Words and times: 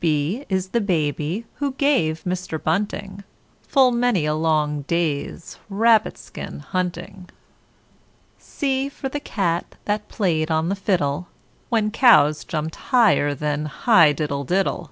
B 0.00 0.44
is 0.50 0.68
the 0.68 0.82
BABY 0.82 1.46
who 1.54 1.72
gave 1.72 2.22
Mr 2.24 2.62
Bunting 2.62 3.24
Full 3.68 3.90
many 3.90 4.26
a 4.26 4.34
long 4.34 4.82
day's 4.82 5.56
rabbit 5.70 6.18
skin 6.18 6.58
hunting. 6.58 7.30
C 8.38 8.90
for 8.90 9.08
the 9.08 9.18
CAT 9.18 9.76
that 9.86 10.08
played 10.10 10.50
on 10.50 10.68
the 10.68 10.76
fiddle, 10.76 11.28
When 11.70 11.90
cows 11.90 12.44
jumped 12.44 12.76
higher 12.92 13.32
than 13.34 13.64
'Heigh 13.64 14.12
Diddle 14.12 14.44
Diddle!' 14.44 14.90